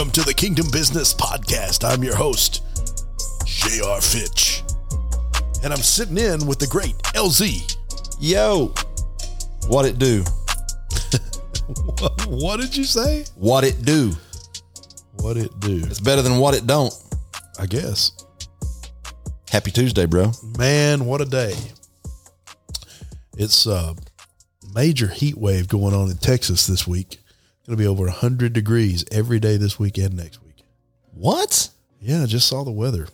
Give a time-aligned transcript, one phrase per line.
[0.00, 1.86] Welcome to the Kingdom Business Podcast.
[1.86, 2.62] I'm your host,
[3.44, 4.00] J.R.
[4.00, 4.62] Fitch.
[5.62, 7.76] And I'm sitting in with the great LZ.
[8.18, 8.72] Yo,
[9.68, 10.24] what it do?
[11.84, 13.26] What, what did you say?
[13.34, 14.12] What it do?
[15.16, 15.82] What it do?
[15.84, 16.94] It's better than what it don't.
[17.58, 18.24] I guess.
[19.50, 20.32] Happy Tuesday, bro.
[20.56, 21.54] Man, what a day.
[23.36, 23.94] It's a
[24.74, 27.19] major heat wave going on in Texas this week.
[27.70, 30.64] Going to be over 100 degrees every day this weekend next week.
[31.14, 31.70] What?
[32.00, 33.06] Yeah, I just saw the weather.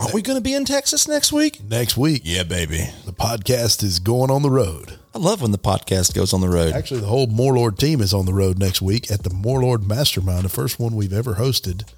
[0.00, 1.62] Aren't we going to be in Texas next week?
[1.62, 2.88] Next week, Yeah, baby.
[3.06, 4.98] the podcast is going on the road.
[5.14, 6.72] I love when the podcast goes on the road.
[6.72, 9.62] Actually, the whole More Lord team is on the road next week at the More
[9.62, 11.88] Lord Mastermind, the first one we've ever hosted.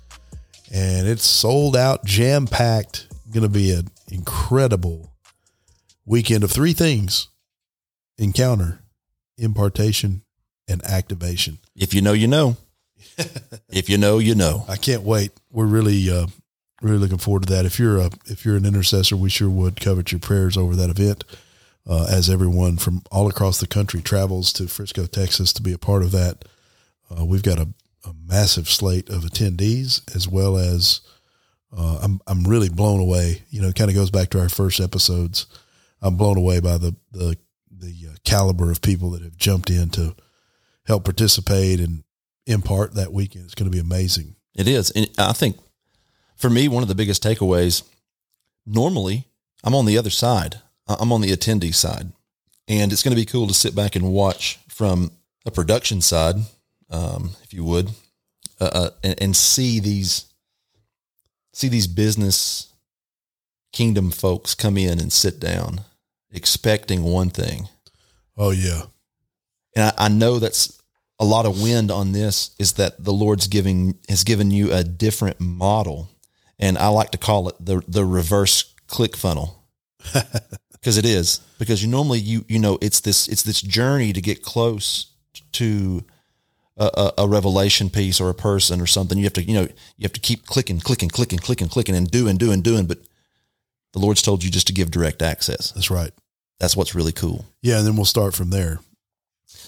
[0.70, 3.06] And it's sold out, jam packed.
[3.32, 5.14] Going to be an incredible
[6.04, 7.28] weekend of three things
[8.18, 8.82] encounter,
[9.38, 10.24] impartation,
[10.68, 11.58] and activation.
[11.76, 12.56] If you know, you know.
[13.68, 14.64] if you know, you know.
[14.68, 15.32] I can't wait.
[15.50, 16.26] We're really, uh,
[16.80, 17.66] really looking forward to that.
[17.66, 20.90] If you're a, if you're an intercessor, we sure would covet your prayers over that
[20.90, 21.24] event.
[21.88, 25.78] Uh, as everyone from all across the country travels to Frisco, Texas, to be a
[25.78, 26.44] part of that,
[27.10, 27.68] uh, we've got a,
[28.04, 31.00] a massive slate of attendees, as well as
[31.76, 33.42] uh, I'm I'm really blown away.
[33.50, 35.46] You know, it kind of goes back to our first episodes.
[36.00, 37.36] I'm blown away by the the
[37.70, 40.14] the uh, caliber of people that have jumped in to
[40.86, 42.04] help participate and
[42.46, 43.44] impart that weekend.
[43.44, 44.36] It's going to be amazing.
[44.54, 44.90] It is.
[44.90, 45.56] And I think
[46.36, 47.82] for me, one of the biggest takeaways
[48.66, 49.26] normally,
[49.64, 52.12] I'm on the other side, I'm on the attendee side.
[52.68, 55.12] And it's going to be cool to sit back and watch from
[55.44, 56.36] a production side,
[56.90, 57.90] um, if you would,
[58.60, 60.26] uh, uh, and, and see these
[61.54, 62.72] see these business
[63.72, 65.82] kingdom folks come in and sit down
[66.30, 67.68] expecting one thing
[68.36, 68.82] Oh yeah,
[69.74, 70.80] and I, I know that's
[71.18, 74.82] a lot of wind on this is that the Lord's giving has given you a
[74.82, 76.10] different model,
[76.58, 79.64] and I like to call it the the reverse click funnel
[80.72, 84.20] because it is because you normally you you know it's this it's this journey to
[84.20, 85.12] get close
[85.52, 86.04] to
[86.76, 89.18] a, a, a revelation piece or a person or something.
[89.18, 92.10] You have to you know you have to keep clicking, clicking, clicking, clicking, clicking, and
[92.10, 92.86] doing, doing, doing.
[92.86, 92.98] But
[93.92, 95.72] the Lord's told you just to give direct access.
[95.72, 96.12] that's right.
[96.58, 97.44] That's what's really cool.
[97.60, 98.78] Yeah, and then we'll start from there.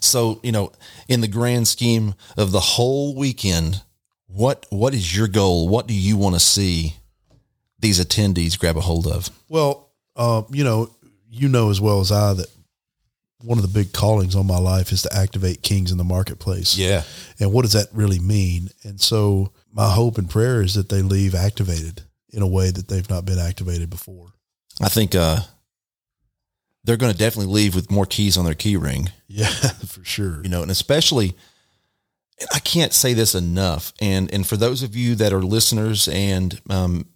[0.00, 0.72] So, you know,
[1.08, 3.82] in the grand scheme of the whole weekend,
[4.26, 5.68] what what is your goal?
[5.68, 6.96] What do you want to see
[7.78, 9.30] these attendees grab a hold of?
[9.48, 10.90] Well, uh, you know,
[11.30, 12.48] you know as well as I that
[13.42, 16.76] one of the big callings on my life is to activate kings in the marketplace.
[16.76, 17.02] Yeah.
[17.38, 18.70] And what does that really mean?
[18.84, 22.88] And so my hope and prayer is that they leave activated in a way that
[22.88, 24.32] they've not been activated before.
[24.80, 25.40] I think uh
[26.84, 29.46] they're going to definitely leave with more keys on their key ring, Yeah,
[29.86, 30.42] for sure.
[30.42, 31.34] you know, and especially
[32.40, 33.92] and I can't say this enough.
[34.00, 37.06] And and for those of you that are listeners and um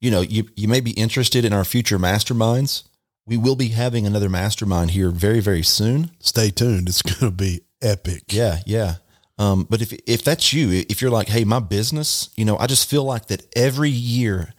[0.00, 2.82] you know, you you may be interested in our future masterminds,
[3.26, 6.10] we will be having another mastermind here very very soon.
[6.20, 6.88] Stay tuned.
[6.88, 8.24] It's going to be epic.
[8.30, 8.94] Yeah, yeah.
[9.38, 12.66] Um, but if if that's you, if you're like, hey, my business, you know, I
[12.66, 14.52] just feel like that every year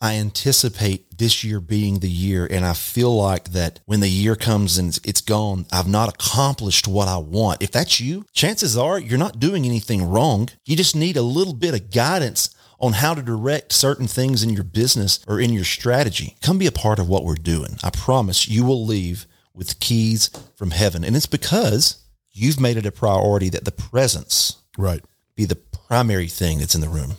[0.00, 4.36] I anticipate this year being the year, and I feel like that when the year
[4.36, 7.62] comes and it's- gone, I've not accomplished what I want.
[7.62, 10.48] If that's you, chances are you're not doing anything wrong.
[10.64, 14.50] You just need a little bit of guidance on how to direct certain things in
[14.50, 16.36] your business or in your strategy.
[16.42, 17.78] Come be a part of what we're doing.
[17.82, 21.02] I promise you will leave with keys from heaven.
[21.02, 21.96] And it's because
[22.32, 25.02] you've made it a priority that the presence Right.
[25.34, 27.16] be the primary thing that's in the room.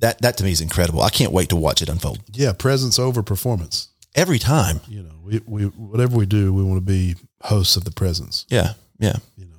[0.00, 1.02] That that to me is incredible.
[1.02, 2.20] I can't wait to watch it unfold.
[2.32, 2.52] Yeah.
[2.52, 3.88] Presence over performance.
[4.14, 4.80] Every time.
[4.88, 8.44] You know, we, we, whatever we do, we want to be hosts of the presence,
[8.50, 8.72] Yeah.
[8.98, 9.16] Yeah.
[9.36, 9.56] you know.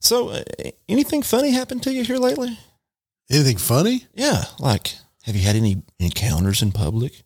[0.00, 0.44] So uh,
[0.88, 2.56] anything funny happened to you here lately?
[3.30, 4.06] Anything funny?
[4.14, 4.44] Yeah.
[4.60, 4.94] Like
[5.24, 7.22] have you had any encounters in public?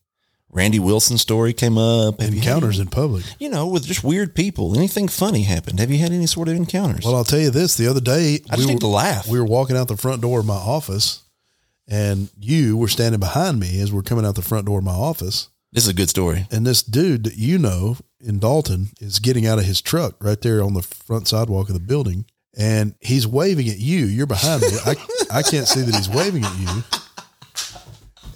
[0.51, 2.21] Randy Wilson's story came up.
[2.21, 3.25] Have Encounters any- in public.
[3.39, 4.77] you know, with just weird people.
[4.77, 5.79] Anything funny happened?
[5.81, 7.05] Have you had any sort of encounters?
[7.07, 7.77] Well, I'll tell you this.
[7.77, 9.27] The other day, I just we need to laugh.
[9.29, 11.23] we were walking out the front door of my office,
[11.89, 14.93] and you were standing behind me as we're coming out the front door of my
[14.93, 15.49] office.
[15.73, 16.47] this is a good story.
[16.51, 20.41] And this dude that you know in Dalton is getting out of his truck right
[20.41, 22.25] there on the front sidewalk of the building,
[22.57, 24.05] and he's waving at you.
[24.07, 24.69] You're behind me.
[24.85, 24.97] I
[25.31, 26.85] I can't see that he's waving at you.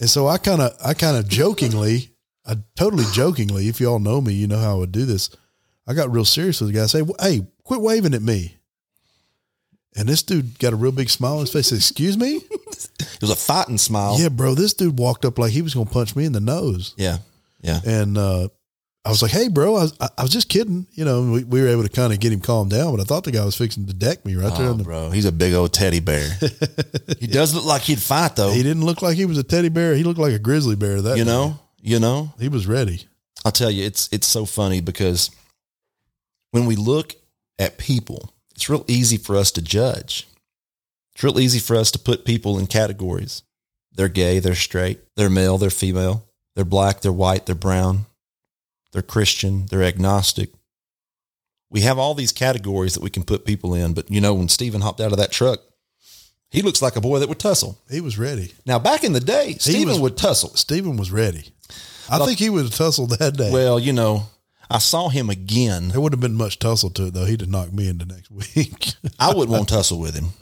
[0.00, 2.10] And so I kind of I kind of jokingly,
[2.44, 5.30] I totally jokingly, if y'all know me, you know how I would do this.
[5.86, 6.82] I got real serious with the guy.
[6.82, 8.56] I say, "Hey, quit waving at me."
[9.96, 11.68] And this dude got a real big smile on his face.
[11.68, 12.40] Said, Excuse me?
[13.00, 14.18] It was a fighting smile.
[14.18, 14.54] Yeah, bro.
[14.54, 16.94] This dude walked up like he was going to punch me in the nose.
[16.96, 17.18] Yeah.
[17.62, 17.80] Yeah.
[17.84, 18.48] And uh,
[19.04, 21.44] I was like, "Hey, bro, I was, I, I was just kidding." You know, we,
[21.44, 23.44] we were able to kind of get him calmed down, but I thought the guy
[23.44, 24.68] was fixing to deck me right there.
[24.68, 26.28] Oh, the, bro, he's a big old teddy bear.
[27.20, 28.50] he does look like he'd fight though.
[28.50, 29.94] he didn't look like he was a teddy bear.
[29.94, 31.00] He looked like a grizzly bear.
[31.00, 31.30] That you day.
[31.30, 32.32] know, you know.
[32.40, 33.06] he was ready.
[33.44, 35.30] I'll tell you, it's it's so funny because
[36.50, 37.14] when we look
[37.60, 40.26] at people, it's real easy for us to judge.
[41.16, 43.42] It's real easy for us to put people in categories.
[43.90, 48.04] They're gay, they're straight, they're male, they're female, they're black, they're white, they're brown,
[48.92, 50.50] they're Christian, they're agnostic.
[51.70, 54.50] We have all these categories that we can put people in, but you know, when
[54.50, 55.60] Stephen hopped out of that truck,
[56.50, 57.78] he looks like a boy that would tussle.
[57.90, 58.52] He was ready.
[58.66, 60.54] Now, back in the day, Stephen was- would tussle.
[60.54, 61.48] Stephen was ready.
[62.10, 63.50] I think he would have tussled that day.
[63.50, 64.24] Well, you know,
[64.70, 67.24] I saw him again there wouldn't have been much tussle to it though.
[67.24, 68.88] He'd have knocked me into next week.
[69.18, 70.34] I wouldn't want to tussle with him.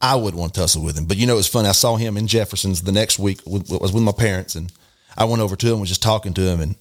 [0.00, 1.06] I wouldn't want to tussle with him.
[1.06, 1.68] But you know, it's funny.
[1.68, 3.40] I saw him in Jefferson's the next week.
[3.46, 4.72] With, was with my parents, and
[5.16, 6.76] I went over to him, and was just talking to him, and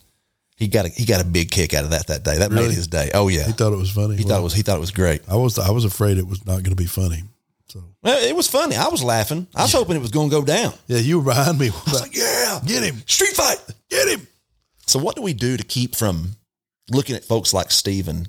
[0.55, 2.37] he got a he got a big kick out of that that day.
[2.37, 2.67] That Really?
[2.67, 3.09] made his day.
[3.13, 4.17] Oh yeah, he thought it was funny.
[4.17, 5.21] he thought it was he thought it was great.
[5.29, 7.23] I was I was afraid it was not going to be funny.
[7.69, 8.75] So Well, it was funny.
[8.75, 9.47] I was laughing.
[9.55, 10.73] I was hoping it was going to go down.
[10.87, 11.67] yeah, you were behind me.
[11.67, 13.57] I was like, yeah, get him, street fight.
[13.89, 14.25] get him.
[14.85, 16.37] So what do we do to keep from
[16.89, 18.27] looking at folks like Stephen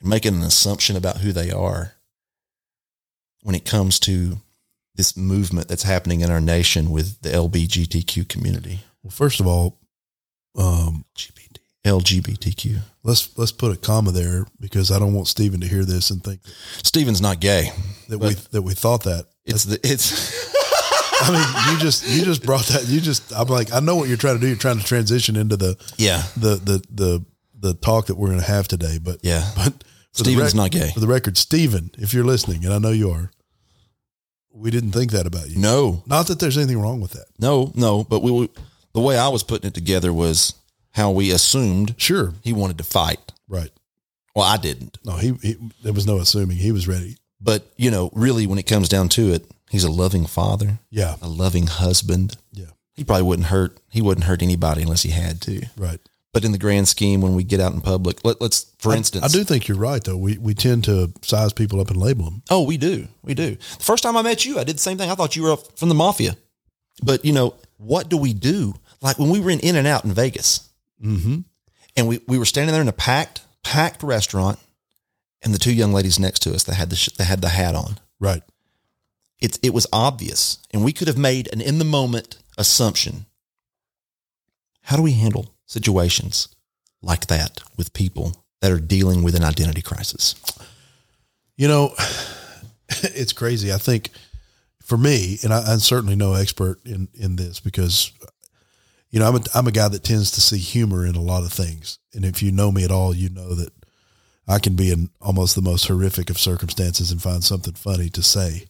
[0.00, 1.92] and making an assumption about who they are
[3.46, 4.38] when it comes to
[4.96, 8.80] this movement that's happening in our nation with the LBGTQ community?
[9.04, 9.78] Well, first of all,
[10.58, 12.80] um, LGBT, LGBTQ.
[13.04, 16.24] let's let's put a comma there because I don't want Stephen to hear this and
[16.24, 16.40] think
[16.82, 17.70] Stephen's not gay.
[18.08, 19.26] that we that we thought that.
[19.44, 20.44] It's the it's
[21.22, 22.88] I mean, you just you just brought that.
[22.88, 24.48] You just I'm like I know what you're trying to do.
[24.48, 28.40] You're trying to transition into the yeah the the the the talk that we're going
[28.40, 28.98] to have today.
[29.00, 29.48] But yeah.
[29.54, 30.90] but Stephen's not gay.
[30.92, 33.30] For the record, Stephen, if you're listening, and I know you are,
[34.56, 35.58] we didn't think that about you.
[35.58, 37.26] No, Not that there's anything wrong with that.
[37.38, 38.04] no, no.
[38.04, 38.50] But we we-
[38.92, 40.54] the way I was putting it together was
[40.92, 43.32] how we assumed Sure, he wanted to fight.
[43.48, 43.70] right.
[44.34, 44.98] Well, I didn't.
[45.04, 47.16] No, he, he there was no assuming he was ready.
[47.40, 51.16] But, you know, really, when it comes down to it, he's a loving father, Yeah,
[51.22, 52.36] a loving husband.
[52.52, 53.78] yeah, He probably wouldn't hurt.
[53.90, 55.66] He wouldn't hurt anybody unless he had to.
[55.76, 56.00] right.
[56.36, 59.24] But in the grand scheme, when we get out in public, let, let's, for instance,
[59.24, 60.18] I do think you're right though.
[60.18, 62.42] We we tend to size people up and label them.
[62.50, 63.08] Oh, we do.
[63.22, 63.54] We do.
[63.54, 65.10] The first time I met you, I did the same thing.
[65.10, 66.36] I thought you were from the mafia.
[67.02, 68.74] But, you know, what do we do?
[69.00, 70.68] Like when we were in In and Out in Vegas
[71.02, 71.38] Mm-hmm.
[71.96, 74.58] and we, we were standing there in a packed, packed restaurant
[75.40, 77.48] and the two young ladies next to us that had the, sh- that had the
[77.48, 77.98] hat on.
[78.20, 78.42] Right.
[79.40, 83.24] It's, it was obvious and we could have made an in the moment assumption.
[84.82, 86.48] How do we handle situations
[87.02, 90.34] like that with people that are dealing with an identity crisis?
[91.56, 91.94] You know,
[92.88, 93.72] it's crazy.
[93.72, 94.10] I think
[94.82, 98.12] for me, and I, I'm certainly no expert in in this because,
[99.10, 101.42] you know, I'm a I'm a guy that tends to see humor in a lot
[101.42, 101.98] of things.
[102.14, 103.72] And if you know me at all, you know that
[104.48, 108.22] I can be in almost the most horrific of circumstances and find something funny to
[108.22, 108.66] say.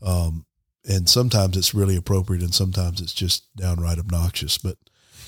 [0.00, 0.46] Um,
[0.88, 4.58] and sometimes it's really appropriate, and sometimes it's just downright obnoxious.
[4.58, 4.76] But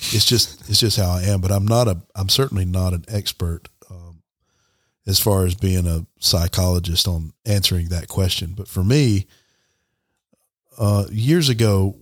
[0.00, 1.40] it's just it's just how I am.
[1.40, 4.22] But I'm not a I'm certainly not an expert um,
[5.06, 8.54] as far as being a psychologist on answering that question.
[8.56, 9.26] But for me,
[10.78, 11.96] uh, years ago,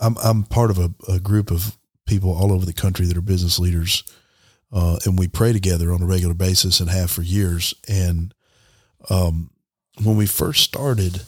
[0.00, 3.22] I'm I'm part of a, a group of people all over the country that are
[3.22, 4.02] business leaders,
[4.72, 7.74] uh, and we pray together on a regular basis and have for years.
[7.86, 8.34] And
[9.10, 9.50] um,
[10.02, 11.22] when we first started,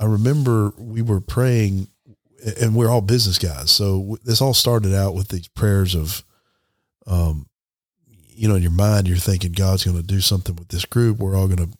[0.00, 1.88] I remember we were praying,
[2.60, 6.24] and we're all business guys, so this all started out with these prayers of,
[7.06, 7.46] um,
[8.06, 11.18] you know, in your mind, you're thinking God's going to do something with this group.
[11.18, 11.76] We're all going to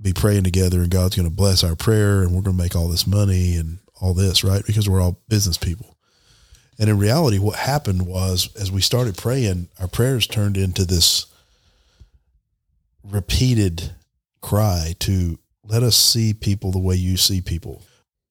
[0.00, 2.76] be praying together, and God's going to bless our prayer, and we're going to make
[2.76, 4.64] all this money and all this, right?
[4.64, 5.96] Because we're all business people.
[6.78, 11.26] And in reality, what happened was as we started praying, our prayers turned into this
[13.04, 13.94] repeated
[14.40, 17.82] cry to let us see people the way you see people.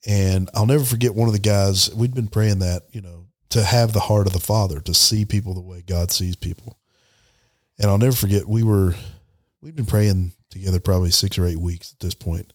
[0.08, 3.64] And I'll never forget one of the guys, we'd been praying that, you know, to
[3.64, 6.80] have the heart of the Father, to see people the way God sees people.
[7.78, 8.96] And I'll never forget, we were,
[9.62, 12.54] we'd been praying together probably six or eight weeks at this point.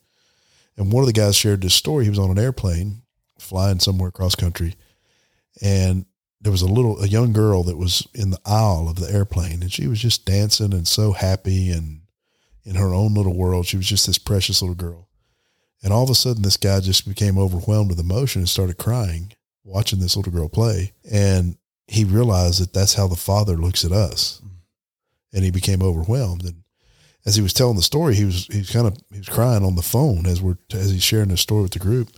[0.76, 2.04] And one of the guys shared this story.
[2.04, 3.02] He was on an airplane
[3.38, 4.74] flying somewhere across country.
[5.62, 6.06] And
[6.40, 9.62] there was a little, a young girl that was in the aisle of the airplane
[9.62, 12.02] and she was just dancing and so happy and
[12.64, 13.66] in her own little world.
[13.66, 15.08] She was just this precious little girl.
[15.84, 19.32] And all of a sudden, this guy just became overwhelmed with emotion and started crying
[19.64, 20.92] watching this little girl play.
[21.10, 24.40] And he realized that that's how the father looks at us.
[25.32, 26.44] And he became overwhelmed.
[26.44, 26.62] And
[27.26, 29.64] as he was telling the story, he was, he was kind of, he was crying
[29.64, 32.10] on the phone as we're, as he's sharing his story with the group.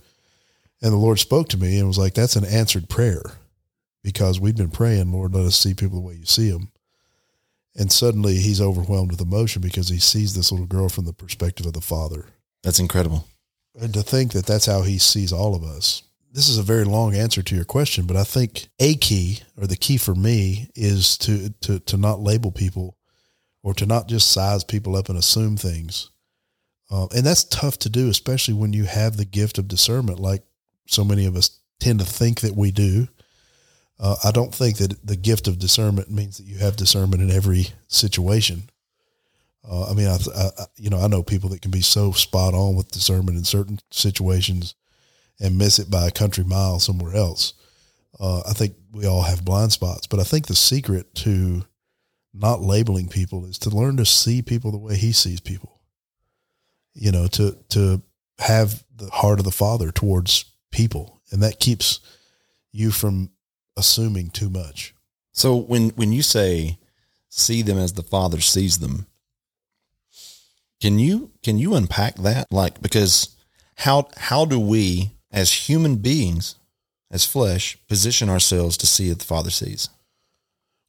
[0.81, 3.23] And the Lord spoke to me and was like, that's an answered prayer
[4.03, 6.71] because we've been praying, Lord, let us see people the way you see them.
[7.75, 11.65] And suddenly he's overwhelmed with emotion because he sees this little girl from the perspective
[11.65, 12.27] of the father.
[12.63, 13.27] That's incredible.
[13.79, 16.03] And to think that that's how he sees all of us.
[16.31, 19.67] This is a very long answer to your question, but I think a key or
[19.67, 22.97] the key for me is to, to, to not label people
[23.63, 26.09] or to not just size people up and assume things.
[26.89, 30.43] Uh, and that's tough to do, especially when you have the gift of discernment, like
[30.87, 33.07] so many of us tend to think that we do.
[33.99, 37.31] Uh, I don't think that the gift of discernment means that you have discernment in
[37.31, 38.69] every situation.
[39.69, 42.53] Uh, I mean, I, I, you know, I know people that can be so spot
[42.53, 44.75] on with discernment in certain situations
[45.39, 47.53] and miss it by a country mile somewhere else.
[48.19, 51.65] Uh, I think we all have blind spots, but I think the secret to
[52.33, 55.81] not labeling people is to learn to see people the way he sees people.
[56.93, 58.01] You know, to to
[58.39, 61.99] have the heart of the Father towards people, and that keeps
[62.71, 63.31] you from
[63.75, 64.95] assuming too much.
[65.31, 66.79] So when when you say
[67.29, 69.05] see them as the Father sees them,
[70.79, 72.51] can you can you unpack that?
[72.51, 73.35] Like because
[73.77, 76.55] how how do we as human beings,
[77.11, 79.89] as flesh, position ourselves to see what the Father sees?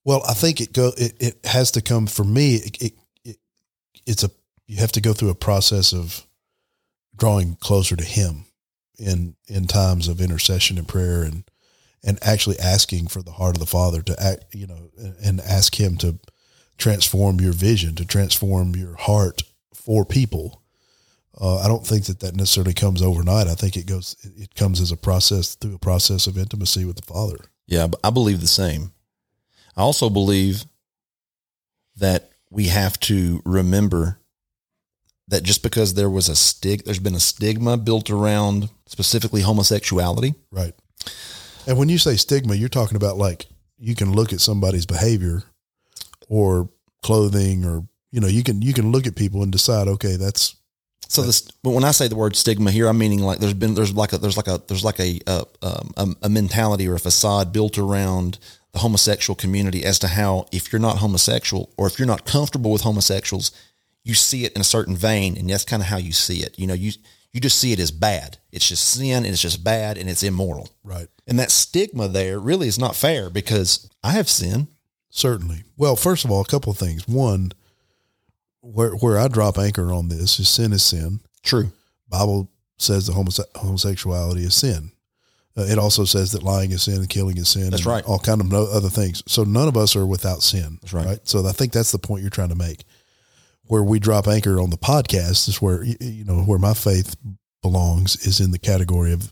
[0.04, 2.56] Well, I think it go it, it has to come for me.
[2.56, 2.92] It, it,
[3.24, 3.36] it
[4.06, 4.30] it's a
[4.66, 6.26] you have to go through a process of
[7.16, 8.44] drawing closer to Him
[8.98, 11.44] in in times of intercession and prayer and
[12.04, 14.90] and actually asking for the heart of the Father to act, you know,
[15.22, 16.18] and ask Him to
[16.76, 19.42] transform your vision, to transform your heart
[19.88, 20.60] for people.
[21.40, 23.46] Uh, I don't think that that necessarily comes overnight.
[23.46, 26.96] I think it goes, it comes as a process through a process of intimacy with
[26.96, 27.38] the Father.
[27.66, 28.92] Yeah, I believe the same.
[29.78, 30.66] I also believe
[31.96, 34.20] that we have to remember
[35.28, 40.34] that just because there was a stig, there's been a stigma built around specifically homosexuality.
[40.50, 40.74] Right.
[41.66, 43.46] And when you say stigma, you're talking about like
[43.78, 45.44] you can look at somebody's behavior
[46.28, 46.68] or
[47.02, 50.56] clothing or you know, you can you can look at people and decide, okay, that's
[51.08, 53.74] so this, but when I say the word stigma here, I'm meaning like there's been
[53.74, 55.44] there's like a there's like a there's like a a,
[55.96, 58.38] um, a mentality or a facade built around
[58.72, 62.70] the homosexual community as to how if you're not homosexual or if you're not comfortable
[62.70, 63.52] with homosexuals,
[64.04, 66.58] you see it in a certain vein, and that's kind of how you see it.
[66.58, 66.92] You know, you
[67.32, 68.36] you just see it as bad.
[68.52, 70.68] It's just sin, and it's just bad, and it's immoral.
[70.84, 71.08] Right.
[71.26, 74.68] And that stigma there really is not fair because I have sin.
[75.10, 75.64] Certainly.
[75.76, 77.08] Well, first of all, a couple of things.
[77.08, 77.52] One,
[78.60, 81.20] where where I drop anchor on this is sin is sin.
[81.42, 81.70] True.
[82.08, 84.92] Bible says that homose- homosexuality is sin.
[85.56, 87.70] Uh, it also says that lying is sin and killing is sin.
[87.70, 88.04] That's right.
[88.04, 89.22] All kind of no other things.
[89.26, 90.78] So none of us are without sin.
[90.80, 91.06] That's right.
[91.06, 91.28] right.
[91.28, 92.84] So I think that's the point you're trying to make.
[93.64, 97.16] Where we drop anchor on the podcast is where you know where my faith
[97.60, 99.30] belongs is in the category of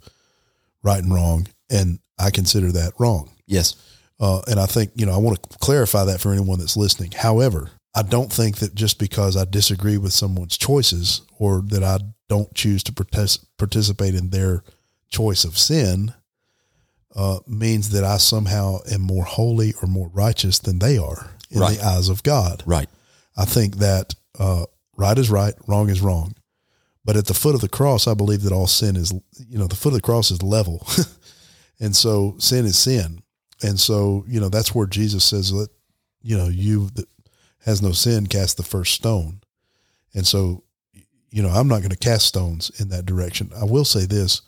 [0.82, 3.30] right and wrong, and I consider that wrong.
[3.46, 3.76] Yes.
[4.20, 7.12] Uh, and I think you know I want to clarify that for anyone that's listening.
[7.12, 11.98] However, I don't think that just because I disagree with someone's choices or that I
[12.28, 14.62] don't choose to participate in their
[15.08, 16.12] choice of sin
[17.14, 21.60] uh, means that I somehow am more holy or more righteous than they are in
[21.60, 21.78] right.
[21.78, 22.62] the eyes of God.
[22.66, 22.90] Right.
[23.34, 24.66] I think that uh,
[24.98, 26.34] right is right, wrong is wrong.
[27.02, 29.14] But at the foot of the cross, I believe that all sin is,
[29.48, 30.86] you know, the foot of the cross is level.
[31.80, 33.22] and so sin is sin.
[33.62, 35.68] And so, you know, that's where Jesus says, that,
[36.20, 37.06] you know, you, the,
[37.66, 39.40] has no sin cast the first stone.
[40.14, 40.62] And so,
[41.30, 43.50] you know, I'm not going to cast stones in that direction.
[43.54, 44.40] I will say this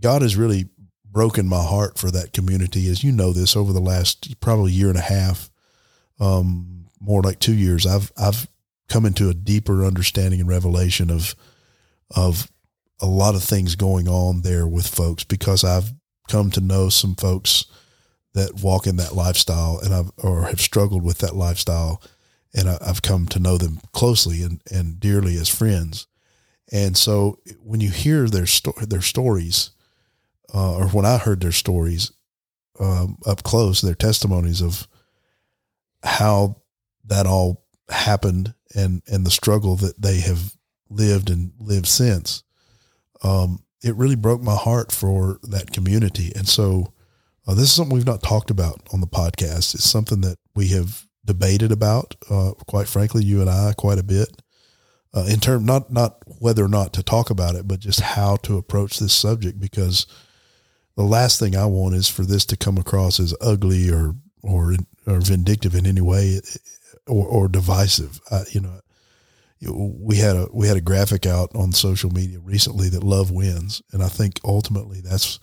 [0.00, 0.70] God has really
[1.04, 4.88] broken my heart for that community, as you know this, over the last probably year
[4.88, 5.50] and a half,
[6.18, 7.86] um, more like two years.
[7.86, 8.48] I've, I've
[8.88, 11.34] come into a deeper understanding and revelation of,
[12.16, 12.50] of
[13.00, 15.92] a lot of things going on there with folks because I've
[16.28, 17.66] come to know some folks
[18.34, 22.00] that walk in that lifestyle and I've, or have struggled with that lifestyle
[22.54, 26.06] and I, have come to know them closely and, and dearly as friends.
[26.72, 29.70] And so when you hear their sto- their stories,
[30.54, 32.12] uh, or when I heard their stories
[32.78, 34.86] um, up close, their testimonies of
[36.02, 36.56] how
[37.04, 40.54] that all happened and and the struggle that they have
[40.88, 42.42] lived and lived since,
[43.22, 46.32] um, it really broke my heart for that community.
[46.36, 46.92] And so,
[47.46, 49.74] uh, this is something we've not talked about on the podcast.
[49.74, 54.02] It's something that we have debated about, uh, quite frankly, you and I quite a
[54.02, 54.42] bit.
[55.12, 58.36] Uh, in term not not whether or not to talk about it, but just how
[58.36, 59.58] to approach this subject.
[59.60, 60.06] Because
[60.96, 64.74] the last thing I want is for this to come across as ugly or or
[65.06, 66.40] or vindictive in any way,
[67.06, 68.20] or, or divisive.
[68.30, 68.80] I, you know,
[69.72, 73.82] we had a we had a graphic out on social media recently that love wins,
[73.92, 75.40] and I think ultimately that's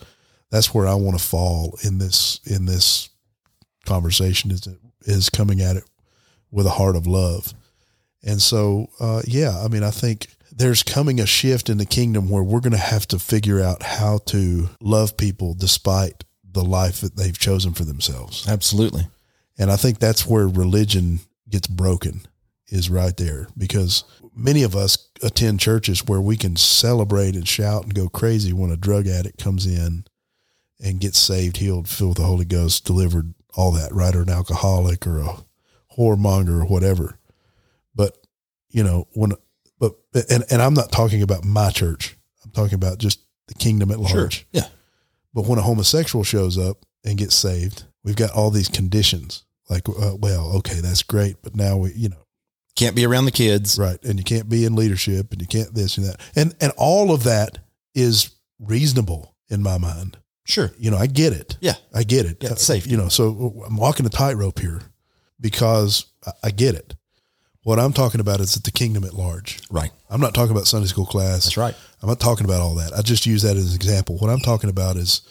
[0.49, 3.09] that's where I want to fall in this in this
[3.85, 4.67] conversation is
[5.07, 5.83] is coming at it
[6.51, 7.53] with a heart of love.
[8.23, 12.29] And so, uh, yeah, I mean, I think there's coming a shift in the kingdom
[12.29, 17.01] where we're going to have to figure out how to love people despite the life
[17.01, 18.47] that they've chosen for themselves.
[18.47, 19.07] Absolutely.
[19.57, 22.21] And I think that's where religion gets broken
[22.69, 24.03] is right there because
[24.35, 28.71] many of us attend churches where we can celebrate and shout and go crazy when
[28.71, 30.05] a drug addict comes in
[30.83, 34.15] and gets saved, healed, filled with the Holy Ghost, delivered, all that, right?
[34.15, 35.35] Or an alcoholic or a
[35.97, 37.19] whoremonger or whatever.
[37.95, 38.15] But,
[38.69, 39.33] you know, when,
[39.79, 39.95] but,
[40.29, 42.15] and, and I'm not talking about my church.
[42.45, 44.11] I'm talking about just the kingdom at large.
[44.39, 44.47] Sure.
[44.51, 44.67] Yeah.
[45.33, 49.89] But when a homosexual shows up and gets saved, we've got all these conditions like,
[49.89, 51.37] uh, well, okay, that's great.
[51.41, 52.23] But now we, you know,
[52.75, 53.77] can't be around the kids.
[53.79, 54.01] Right.
[54.03, 56.21] And you can't be in leadership and you can't this and that.
[56.35, 57.57] And, and all of that
[57.95, 60.17] is reasonable in my mind.
[60.47, 60.71] Sure.
[60.79, 61.57] You know, I get it.
[61.59, 61.75] Yeah.
[61.93, 62.37] I get it.
[62.41, 62.89] Yeah, Uh, safety.
[62.89, 64.81] You know, so I'm walking a tightrope here
[65.39, 66.95] because I- I get it.
[67.63, 69.59] What I'm talking about is the kingdom at large.
[69.69, 69.91] Right.
[70.09, 71.43] I'm not talking about Sunday school class.
[71.43, 71.75] That's right.
[72.01, 72.93] I'm not talking about all that.
[72.97, 74.17] I just use that as an example.
[74.17, 75.21] What I'm talking about is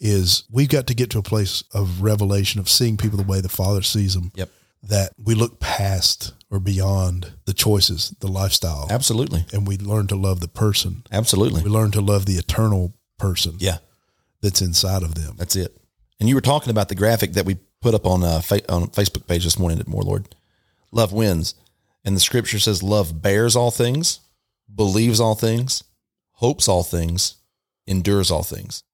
[0.00, 3.40] is we've got to get to a place of revelation of seeing people the way
[3.40, 4.32] the Father sees them.
[4.34, 4.50] Yep.
[4.82, 9.46] That we look past or beyond the choices, the lifestyle, Absolutely.
[9.52, 11.04] and we learn to love the person.
[11.12, 11.62] Absolutely.
[11.62, 13.78] We learn to love the eternal person Yeah.
[14.44, 15.34] That's inside of them.
[15.36, 15.76] That's it.
[16.20, 18.86] And you were talking about the graphic that we put up on uh, fa- on
[18.88, 20.34] Facebook page this morning at More Lord.
[20.92, 21.54] Love wins,
[22.04, 24.20] and the scripture says, "Love bears all things,
[24.72, 25.82] believes all things,
[26.32, 27.36] hopes all things,
[27.86, 28.84] endures all things."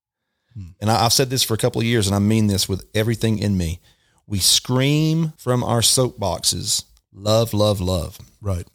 [0.80, 2.86] And I, I've said this for a couple of years, and I mean this with
[2.94, 3.80] everything in me.
[4.26, 8.66] We scream from our soapboxes, "Love, love, love." Right.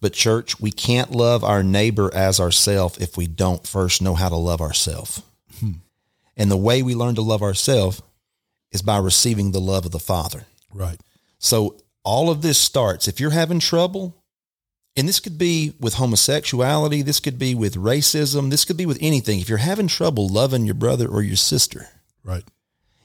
[0.00, 4.28] But church, we can't love our neighbor as ourself if we don't first know how
[4.28, 5.22] to love ourselves.
[6.38, 8.00] And the way we learn to love ourselves
[8.70, 10.46] is by receiving the love of the Father.
[10.72, 11.00] Right.
[11.38, 14.14] So all of this starts if you're having trouble,
[14.96, 18.98] and this could be with homosexuality, this could be with racism, this could be with
[19.00, 19.40] anything.
[19.40, 21.88] If you're having trouble loving your brother or your sister,
[22.24, 22.44] Right.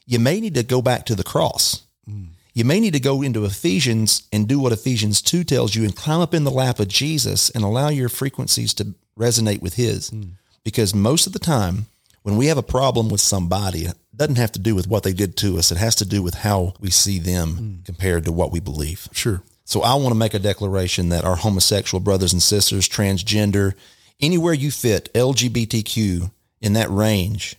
[0.05, 1.83] you may need to go back to the cross.
[2.09, 2.29] Mm.
[2.53, 5.95] You may need to go into Ephesians and do what Ephesians 2 tells you and
[5.95, 10.11] climb up in the lap of Jesus and allow your frequencies to resonate with his.
[10.11, 10.31] Mm.
[10.63, 11.87] Because most of the time,
[12.23, 15.13] when we have a problem with somebody, it doesn't have to do with what they
[15.13, 15.71] did to us.
[15.71, 17.75] It has to do with how we see them hmm.
[17.83, 19.07] compared to what we believe.
[19.11, 19.43] Sure.
[19.65, 23.73] So I want to make a declaration that our homosexual brothers and sisters, transgender,
[24.19, 26.31] anywhere you fit, LGBTQ
[26.61, 27.55] in that range,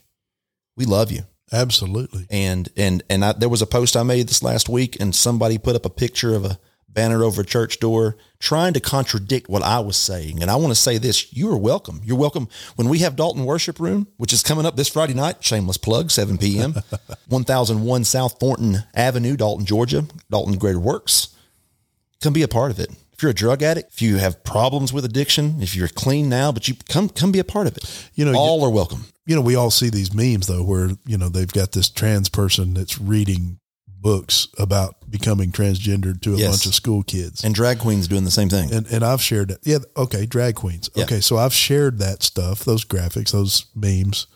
[0.77, 1.23] we love you
[1.53, 2.27] Absolutely.
[2.31, 5.59] and and and I, there was a post I made this last week, and somebody
[5.59, 6.59] put up a picture of a
[6.95, 10.41] banner over a church door trying to contradict what I was saying.
[10.41, 12.01] And I want to say this: you are welcome.
[12.05, 15.43] You're welcome when we have Dalton Worship Room, which is coming up this Friday night.
[15.43, 16.75] Shameless plug, 7 p.m.
[17.29, 20.05] 1001 South Thornton Avenue, Dalton, Georgia.
[20.31, 21.29] Dalton Greater Works.
[22.23, 22.91] Come be a part of it.
[23.13, 26.51] If you're a drug addict, if you have problems with addiction, if you're clean now,
[26.51, 28.11] but you come come be a part of it.
[28.15, 29.05] You know, all are welcome.
[29.25, 32.29] you know, we all see these memes though, where you know they've got this trans
[32.29, 33.61] person that's reading
[34.05, 36.51] books about becoming transgendered to a Yes.
[36.51, 38.71] bunch of school kids, And drag queens doing the same thing.
[38.73, 39.59] and and I've shared that.
[39.65, 40.91] Yeah, okay, drag queens.
[40.95, 41.05] Yeah.
[41.05, 44.27] Okay, so I've shared that stuff, those graphics, those memes,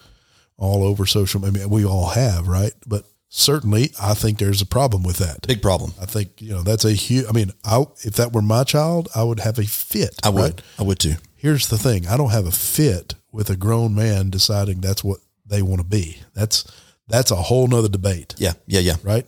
[0.57, 1.45] all over social.
[1.45, 2.73] I mean, we all have, right?
[2.87, 5.47] But certainly, I think there's a problem with that.
[5.47, 5.93] Big problem.
[6.01, 7.27] I think you know that's a huge.
[7.29, 10.15] I mean, I if that were my child, I would have a fit.
[10.25, 10.41] I would.
[10.43, 10.63] right?
[10.79, 11.17] I would too.
[11.37, 15.19] here's the thing i don't have a fit with a grown man deciding that's what
[15.47, 16.65] they want to be that's
[17.07, 18.55] that's a whole nother debate Yeah.
[18.67, 18.81] Yeah.
[18.81, 18.97] Yeah.
[19.05, 19.25] right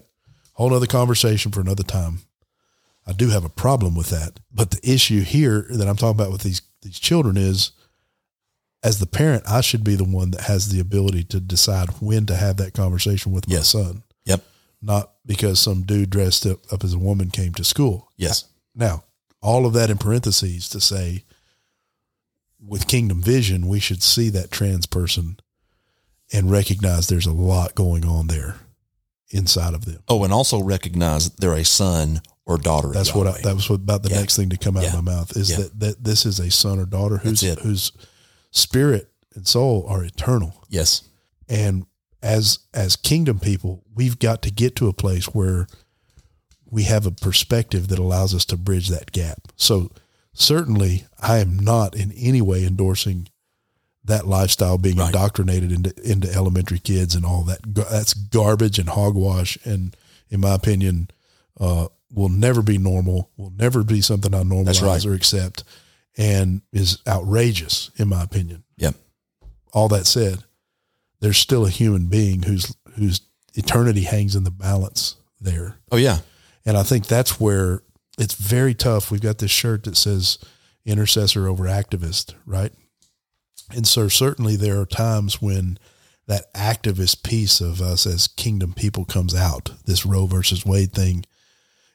[0.55, 2.21] whole other conversation for another time
[3.07, 6.33] i do have a problem with that but the issue here that i'm talking about
[6.33, 7.73] with these these children is
[8.83, 12.27] as the parent i should be the one that has the ability to decide when
[12.27, 13.69] to have that conversation with my Yes.
[13.69, 14.45] son Yep.
[14.83, 18.45] not because some dude dressed up, up as a woman came to school Yes.
[18.75, 19.05] now,
[19.43, 21.25] all of that in parentheses to say,
[22.63, 25.39] with Kingdom Vision, we should see that trans person
[26.31, 28.57] and recognize there's a lot going on there
[29.31, 30.03] inside of them.
[30.09, 32.89] Oh, and also recognize they're a son or daughter.
[32.89, 34.21] That's what I, that was what, about the Yeah.
[34.21, 34.97] next thing to come out Yeah.
[34.97, 35.57] of my mouth is Yeah.
[35.59, 37.93] that, that this is a son or daughter whose whose
[38.51, 40.65] spirit and soul are eternal.
[40.69, 41.03] yes.
[41.49, 41.87] And
[42.23, 45.67] as as kingdom people, we've got to get to a place where
[46.71, 49.49] we have a perspective that allows us to bridge that gap.
[49.57, 49.91] So
[50.33, 53.29] certainly I am not in any way endorsing
[54.11, 55.07] that lifestyle being Right.
[55.07, 57.59] indoctrinated into into elementary kids and all that.
[57.65, 59.97] That's garbage and hogwash and
[60.31, 61.09] in my opinion
[61.59, 65.05] uh, will never be normal, will never be something I normalize right.
[65.05, 65.65] or accept
[66.17, 68.95] and is outrageous in my opinion Yep.
[69.73, 70.45] all that said,
[71.21, 73.21] there's still a human being whose whose
[73.55, 75.77] eternity hangs in the balance there.
[75.93, 76.19] Oh yeah.
[76.67, 77.83] And I think that's where
[78.19, 79.11] it's very tough.
[79.11, 80.39] We've got this shirt that says
[80.85, 82.73] intercessor over activist, right?
[83.75, 85.79] And so certainly there are times when
[86.27, 89.73] that activist piece of us as kingdom people comes out.
[89.85, 91.25] This Roe versus Wade thing,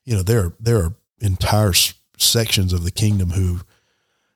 [0.03, 1.73] you know, there there are entire
[2.17, 3.61] sections of the kingdom who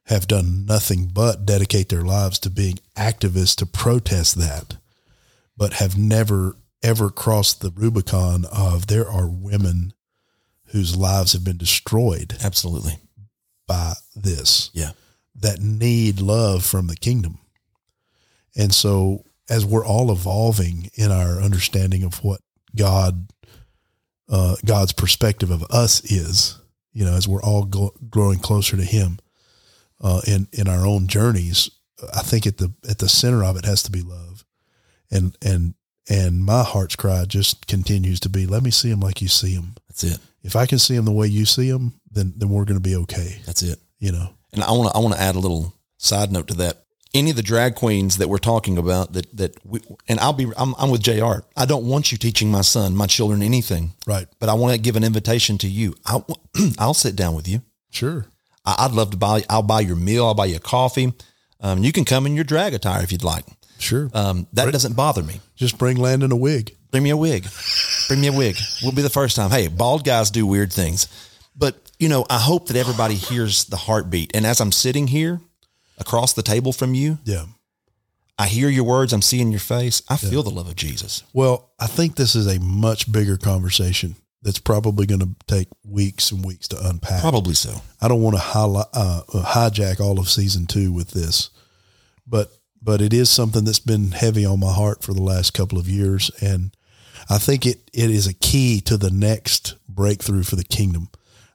[0.05, 4.77] have done nothing but dedicate their lives to being activists to protest that,
[5.55, 9.93] but have never ever crossed the Rubicon of there are women
[10.67, 12.37] whose lives have been destroyed.
[12.43, 12.99] Absolutely.
[13.67, 14.71] By this.
[14.73, 14.91] Yeah.
[15.41, 17.39] That need love from the kingdom.
[18.55, 22.41] And so as we're all evolving in our understanding of what
[22.75, 23.29] God,
[24.29, 26.59] uh, God's perspective of us is,
[26.93, 29.19] you know, as we're all go- growing closer to Him
[30.01, 31.69] uh, in in our own journeys,
[32.13, 34.45] I think at the at the center of it has to be love,
[35.11, 35.73] and and
[36.09, 39.53] and my heart's cry just continues to be, let me see Him like you see
[39.53, 39.75] Him.
[39.87, 40.19] That's it.
[40.43, 42.89] If I can see Him the way you see Him, then then we're going to
[42.89, 43.41] be okay.
[43.45, 43.79] That's it.
[43.99, 44.29] You know.
[44.53, 46.83] And I want to I want to add a little side note to that
[47.13, 50.47] any of the drag queens that we're talking about that that we, and I'll be
[50.57, 51.43] I'm, I'm with J.R.
[51.55, 54.27] I don't want you teaching my son, my children anything, right?
[54.39, 55.95] But I want to give an invitation to you.
[56.05, 56.21] I,
[56.79, 57.61] I'll sit down with you.
[57.91, 58.25] Sure.
[58.65, 59.43] I, would love to buy.
[59.49, 60.25] I'll buy your meal.
[60.25, 61.13] I'll buy you a coffee.
[61.61, 63.45] Um, you can come in your drag attire if you'd like.
[63.79, 64.09] Sure.
[64.13, 65.39] Um, that bring, doesn't bother me.
[65.55, 66.75] Just bring Landon a wig.
[66.91, 67.47] Bring me a wig.
[68.07, 68.57] bring me a wig.
[68.83, 69.49] We'll be the first time.
[69.51, 71.07] Hey, bald guys do weird things,
[71.99, 74.31] you know, I hope that everybody hears the heartbeat.
[74.33, 75.41] And as I'm sitting here
[75.97, 77.45] across the table from you, yeah,
[78.37, 79.11] I hear your words.
[79.11, 80.01] I'm seeing your face.
[80.09, 81.23] I feel the love of Jesus.
[81.33, 86.31] Well, I think this is a much bigger conversation that's probably going to take weeks
[86.31, 87.19] and weeks to unpack.
[87.19, 87.81] Probably so.
[88.01, 91.49] I don't want to highlight, uh, hijack all of season two with this,
[92.25, 95.77] but but it is something that's been heavy on my heart for the last couple
[95.77, 96.71] of years, and
[97.29, 101.09] I think it it is a key to the next breakthrough for the kingdom.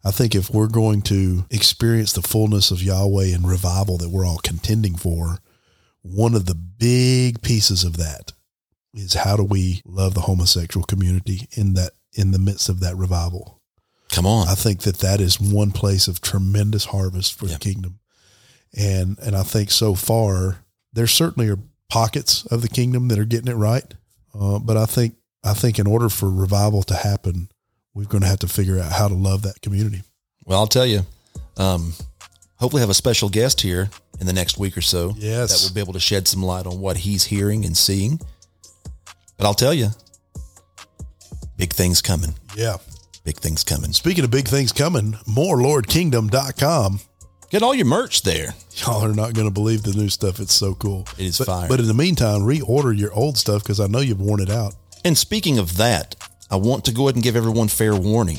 [0.05, 4.27] I think if we're going to experience the fullness of Yahweh and revival that we're
[4.27, 5.39] all contending for,
[6.03, 8.33] one of the big pieces of that
[8.93, 12.97] is how do we love the homosexual community in that in the midst of that
[12.97, 13.61] revival.
[14.11, 14.49] Come on.
[14.49, 17.99] I think that that is one place of tremendous harvest for the kingdom.
[18.77, 20.59] And and I think so far
[20.93, 23.95] there certainly are pockets of the kingdom that are getting it right.
[24.39, 27.49] Uh, but I think I think in order for revival to happen,
[27.95, 30.03] we're going to have to figure out how to love that community.
[30.45, 31.07] Well, I'll tell you,
[31.57, 31.95] um,
[32.57, 33.89] hopefully have a special guest here
[34.21, 35.15] in the next week or so.
[35.17, 35.51] Yes.
[35.51, 38.21] That will be able to shed some light on what he's hearing and seeing.
[39.37, 39.89] But I'll tell you,
[41.57, 42.35] big things coming.
[42.57, 42.77] Yeah.
[43.25, 43.93] Big things coming.
[43.93, 47.01] Speaking of big things coming, morelordkingdom.com.
[47.51, 48.55] Get all your merch there.
[48.77, 50.41] Y'all are not going to believe the new stuff.
[50.41, 51.07] It's so cool.
[51.19, 51.69] It is but, fire.
[51.69, 54.75] But in the meantime, reorder your old stuff because I know you've worn it out.
[55.05, 56.17] And speaking of that,
[56.51, 58.39] I want to go ahead and give everyone fair warning.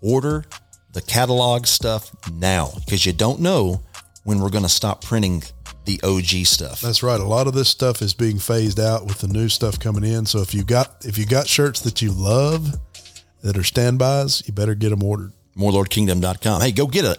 [0.00, 0.44] Order
[0.92, 3.82] the catalog stuff now because you don't know
[4.24, 5.42] when we're going to stop printing
[5.84, 6.80] the OG stuff.
[6.80, 7.18] That's right.
[7.18, 10.26] A lot of this stuff is being phased out with the new stuff coming in.
[10.26, 12.78] So if you got if you got shirts that you love
[13.42, 15.32] that are standbys, you better get them ordered.
[15.56, 16.60] MoreLordKingdom.com.
[16.62, 17.18] Hey, go get a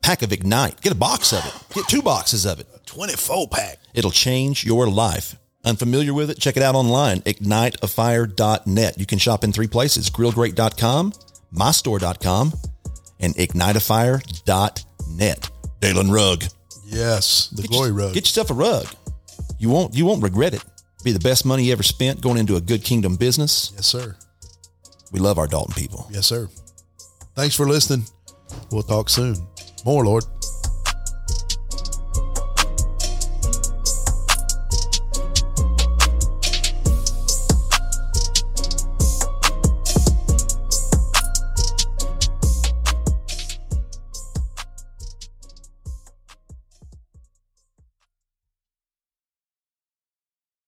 [0.00, 0.80] pack of Ignite.
[0.80, 1.74] Get a box of it.
[1.74, 2.66] Get two boxes of it.
[2.86, 3.78] 24 pack.
[3.94, 5.36] It'll change your life.
[5.64, 6.38] Unfamiliar with it?
[6.38, 8.98] Check it out online, igniteafire.net.
[8.98, 11.12] You can shop in three places, grillgreat.com,
[11.54, 12.52] mystore.com,
[13.20, 15.50] and igniteafire.net.
[15.80, 16.44] Dalyn Rug.
[16.86, 18.14] Yes, the get glory your, rug.
[18.14, 18.86] Get yourself a rug.
[19.58, 20.64] You won't you won't regret it.
[21.02, 23.72] Be the best money you ever spent going into a good kingdom business.
[23.74, 24.16] Yes, sir.
[25.12, 26.06] We love our Dalton people.
[26.10, 26.48] Yes, sir.
[27.34, 28.06] Thanks for listening.
[28.70, 29.36] We'll talk soon.
[29.84, 30.24] More, Lord.